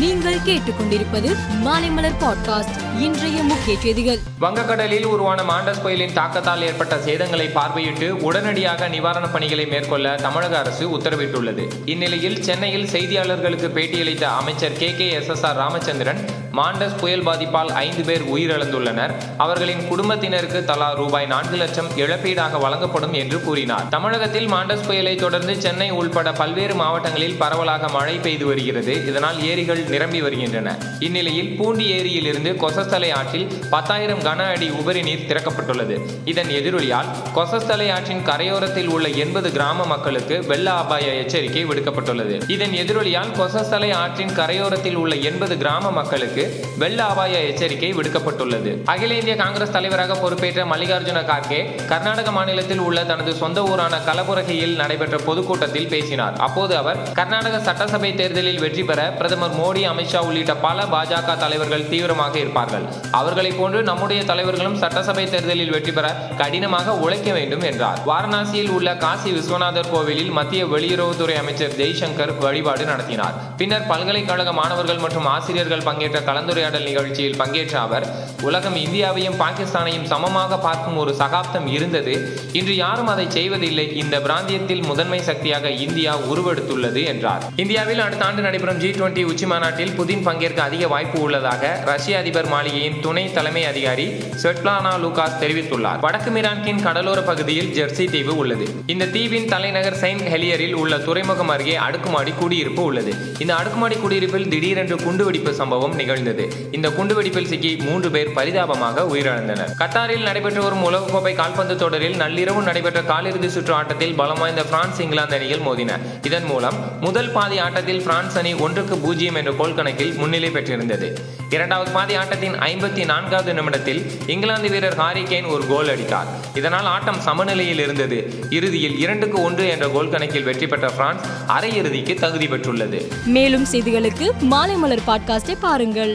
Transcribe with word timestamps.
நீங்கள் 0.00 0.36
கேட்டுக்கொண்டிருப்பது 0.36 1.36
மாலைமலர் 1.64 2.14
பாட்காஸ்ட் 2.20 3.00
இன்றைய 3.00 3.42
முக்கிய 3.42 3.78
செய்திகள். 3.78 4.18
வங்கக்கடலில் 4.40 5.04
உருவான 5.04 5.42
மாண்டஸ் 5.42 5.82
புயலின் 5.82 6.12
தாக்கத்தால் 6.12 6.62
ஏற்பட்ட 6.62 6.96
சேதங்களை 6.96 7.50
பார்வையிட்டு 7.52 8.10
உடனடியாக 8.10 8.88
நிவாரணப் 8.88 9.32
பணிகளை 9.32 9.66
மேற்கொள்ள 9.66 10.14
தமிழக 10.14 10.58
அரசு 10.58 10.98
உத்தரவிட்டுள்ளது. 10.98 11.68
இந்நிலையில் 11.84 12.42
சென்னையில் 12.42 12.86
செய்தியாளர்களுக்கு 12.86 13.68
பேட்டியளித்த 13.68 14.22
அமைச்சர் 14.22 14.72
K 14.72 14.94
K 14.94 15.10
S 15.10 15.28
S 15.28 15.44
R 15.44 15.56
Ramachandran 15.56 16.39
Mandous 16.58 16.96
புயல் 17.00 17.24
பாதிப்பால் 17.24 17.68
ஐந்து 17.80 18.02
பேர் 18.02 18.22
உயிரிழந்துள்ளனர். 18.34 19.12
அவர்களின் 19.36 19.82
குடும்பத்தினருக்கு 19.88 20.64
தலா 20.64 20.88
ரூபாய் 20.92 21.26
நான்கு 21.26 21.56
லட்சம் 21.56 21.90
இழப்பீடாக 21.96 22.58
வழங்கப்படும் 22.60 23.12
என்று 23.12 23.40
கூறினார். 23.40 23.88
தமிழகத்தில் 23.88 24.48
மாண்டஸ் 24.52 24.86
புயலை 24.86 25.14
தொடர்ந்து 25.14 25.60
சென்னை 25.60 25.90
உள்பட 25.90 26.32
பல்வேறு 26.32 26.74
மாவட்டங்களில் 26.74 27.36
பரவலாக 27.38 27.88
மழை 27.88 28.16
பெய்து 28.16 28.46
வருகிறது. 28.46 29.06
இதனால் 29.06 29.38
ஏரிகள் 29.44 29.82
நிரம்பி 29.88 30.22
வருகின்றன. 30.22 30.74
இந்நிலையில் 30.98 31.56
பூண்டி 31.56 31.86
ஏரியிலிருந்து 31.98 32.52
கொசஸ்தலை 32.52 33.12
ஆற்றில் 33.12 33.46
பத்தாயிரம் 33.70 34.20
கன 34.20 34.48
அடி 34.54 34.70
உபரி 34.70 35.02
நீர் 35.02 35.26
திறக்கப்பட்டுள்ளது. 35.28 35.98
இதன் 36.24 36.48
எதிரொலியால் 36.48 37.08
கொசஸ்தலை 37.34 37.88
ஆற்றின் 37.92 38.26
கரையோரத்தில் 38.26 38.88
உள்ள 38.88 39.08
எண்பது 39.08 39.52
கிராம 39.52 39.86
மக்களுக்கு 39.86 40.46
வெள்ள 40.46 40.70
அபாய 40.72 41.14
எச்சரிக்கை 41.14 41.64
விடுக்கப்பட்டுள்ளது. 41.66 42.50
இதன் 42.50 42.70
எதிரொலியால் 42.70 43.32
கொசஸ்தலை 43.38 43.92
ஆற்றின் 43.92 44.36
கரையோரத்தில் 44.36 44.94
உள்ள 44.94 45.14
எண்பது 45.14 45.56
கிராம 45.56 45.90
மக்களுக்கு 45.90 46.38
வெள்ள 46.82 46.98
அபாய 47.04 47.40
எச்சரிக்கை 47.50 47.90
விடுக்கப்பட்டுள்ளது. 47.94 48.70
அகில 48.92 49.14
இந்திய 49.14 49.36
காங்கிரஸ் 49.36 49.74
தலைவராக 49.76 50.14
பொறுப்பேற்ற 50.14 50.64
மல்லிகார்ஜுன 50.72 51.22
கார்கே 51.30 51.60
கர்நாடக 51.92 52.30
மாநிலத்தில் 52.30 52.82
உள்ள 52.88 53.04
தனது 53.04 53.34
சொந்த 53.42 53.62
ஊரான 53.62 54.00
கலபுரகியில் 54.08 54.74
நடைபெற்ற 54.82 55.16
பொதுக்கூட்டத்தில் 55.28 55.88
பேசினார். 55.88 56.36
அப்போது 56.46 56.76
அவர் 56.76 57.00
கர்நாடக 57.12 57.60
சட்டசபை 57.68 58.14
தேர்தலில் 58.14 58.60
வெற்றி 58.64 58.84
பெற 58.84 59.00
பிரதமர் 59.18 59.56
மோடி 59.60 59.82
அமித்ஷா 59.92 60.22
உள்ளிட்ட 60.28 60.54
பல 60.66 60.84
பாஜக 60.94 61.36
தலைவர்கள் 61.44 61.88
தீவிரமாக 61.88 62.38
இருப்பார்கள். 62.38 62.86
அவர்களைப் 63.20 63.58
போன்று 63.58 63.82
நம்முடைய 63.82 64.20
தலைவர்களும் 64.24 64.78
சட்டசபை 64.84 65.26
தேர்தலில் 65.30 65.70
வெற்றி 65.70 65.92
பெற 65.92 66.06
கடினமாக 66.36 66.96
உழைக்க 67.04 67.32
வேண்டும் 67.38 67.66
என்றார். 67.70 67.98
வாரணாசியில் 68.06 68.72
உள்ள 68.76 68.96
காசி 68.96 69.30
விஸ்வநாதர் 69.30 69.90
கோவிலில் 69.90 70.32
மத்திய 70.38 70.64
வெளியுறவுத்துறை 70.64 71.36
அமைச்சர் 71.42 71.76
ஜெய்சங்கர் 71.80 72.32
வழிபாடு 72.38 72.84
நடத்தினார். 72.84 73.34
பின்னர் 73.56 73.86
பல்கலைக்கழக 73.86 74.52
மாணவர்கள் 74.52 75.02
மற்றும் 75.04 75.28
ஆசிரியர்கள் 75.34 75.86
பங்கேற்ற 75.88 76.18
கலந்துரையாடல் 76.30 76.88
நிகழ்ச்சியில் 76.90 77.38
பங்கேற்ற 77.42 77.76
அவர் 77.86 78.06
உலகம் 78.48 78.78
இந்தியாவையும் 78.86 79.38
பாகிஸ்தானையும் 79.42 80.06
சமமாக 80.12 80.58
பார்க்கும் 80.66 80.98
ஒரு 81.04 81.14
சகாப்தம் 81.22 81.66
இருந்தது. 81.76 82.14
இன்று 82.52 82.76
யாரும் 82.76 83.10
அதை 83.14 83.26
செய்வதில்லை. 83.36 83.86
இந்த 84.02 84.16
பிராந்தியத்தில் 84.26 84.84
முதன்மை 84.90 85.20
சக்தியாக 85.28 85.70
இந்தியா 85.86 86.12
உருவெடுத்துள்ளது 86.32 87.02
என்றார். 87.12 87.42
இந்தியாவில் 87.62 88.02
அடுத்த 88.04 88.24
ஆண்டு 88.24 88.42
நடைபெறும் 88.42 88.80
ஜி 88.82 88.90
டுவெண்டி 88.90 89.22
உச்சி 89.30 89.46
மாநாட்டில் 89.46 89.94
புதின் 89.98 90.24
பங்கேற்க 90.28 90.62
அதிக 90.62 90.86
வாய்ப்பு 90.94 91.18
உள்ளதாக 91.20 91.72
ரஷ்ய 91.90 92.18
அதிபர் 92.18 92.48
மாளிகையின் 92.52 92.98
துணை 93.00 93.24
தலைமை 93.32 93.64
அதிகாரி 93.70 94.06
ஸ்வெட்லானா 94.42 94.92
லூகாஸ் 95.04 95.38
தெரிவித்துள்ளார். 95.42 96.00
வடக்கு 96.06 96.30
மிரான்கின் 96.36 96.82
கடலோர 96.86 97.20
பகுதியில் 97.30 97.70
ஜெர்சி 97.78 98.06
தீவு 98.14 98.36
உள்ளது. 98.36 98.68
இந்த 98.86 99.10
தீவின் 99.16 99.48
தலைநகர் 99.54 99.98
செயின்ட் 100.02 100.26
ஹெலியரில் 100.34 100.76
உள்ள 100.82 100.98
துறைமுகம் 101.08 101.48
அருகே 101.48 101.76
அடுக்குமாடி 101.86 102.34
குடியிருப்பு 102.40 102.82
உள்ளது. 102.82 103.14
இந்த 103.38 103.54
அடுக்குமாடி 103.54 103.96
குடியிருப்பில் 103.96 104.48
திடீரென்று 104.48 104.96
குண்டுவெடிப்பு 104.96 105.54
சம்பவம் 105.60 105.94
நிகழ்ந்தது. 105.94 106.18
நிகழ்ந்தது 106.20 106.68
இந்த 106.70 106.88
குண்டுவெடிப்பில் 106.88 107.48
சிக்கி 107.50 107.70
மூன்று 107.76 108.08
பேர் 108.10 108.32
பரிதாபமாக 108.32 109.04
உயிரிழந்தனர். 109.12 109.70
கத்தாரில் 109.78 110.26
நடைபெற்று 110.28 110.62
வரும் 110.62 110.84
உலகக்கோப்பை 110.88 111.32
கால்பந்து 111.34 111.76
தொடரில் 111.76 112.16
நள்ளிரவு 112.22 112.60
நடைபெற்ற 112.68 113.00
காலிறுதி 113.02 113.48
சுற்று 113.48 113.74
ஆட்டத்தில் 113.74 114.14
பலம் 114.14 114.38
வாய்ந்த 114.38 114.62
பிரான்ஸ் 114.64 115.00
இங்கிலாந்து 115.00 115.36
அணிகள் 115.38 115.64
மோதின. 115.68 115.98
இதன் 116.22 116.44
மூலம் 116.44 116.78
முதல் 117.00 117.30
பாதி 117.36 117.58
ஆட்டத்தில் 117.58 118.02
பிரான்ஸ் 118.02 118.38
அணி 118.38 118.52
ஒன்றுக்கு 118.54 118.96
பூஜ்ஜியம் 119.04 119.34
என்ற 119.34 119.52
கோல் 119.60 119.74
கணக்கில் 119.74 120.14
முன்னிலை 120.14 120.50
பெற்றிருந்தது. 120.50 121.08
இரண்டாவது 121.50 121.90
பாதி 121.90 122.14
ஆட்டத்தின் 122.14 122.56
ஐம்பத்தி 122.70 123.04
நான்காவது 123.04 123.54
நிமிடத்தில் 123.54 124.02
இங்கிலாந்து 124.26 124.68
வீரர் 124.68 124.98
ஹாரி 125.02 125.22
கேன் 125.22 125.48
ஒரு 125.48 125.66
கோல் 125.66 125.88
அடித்தார். 125.88 126.30
இதனால் 126.54 126.90
ஆட்டம் 126.94 127.20
சமநிலையில் 127.20 127.82
இருந்தது. 127.86 128.18
இறுதியில் 128.50 128.98
இரண்டுக்கு 128.98 129.38
ஒன்று 129.42 129.66
என்ற 129.68 129.88
கோல் 129.88 130.12
கணக்கில் 130.16 130.48
வெற்றி 130.50 130.66
பெற்ற 130.66 130.88
பிரான்ஸ் 130.90 131.26
அரையிறுதிக்கு 131.56 132.14
தகுதி 132.14 132.46
பெற்றுள்ளது. 132.46 133.00
மேலும் 133.38 133.66
செய்திகளுக்கு 133.72 134.28
மாலை 134.52 134.74
மலர் 134.74 135.06
பாட்காஸ்டை 135.06 135.56
பாருங்கள். 135.60 136.09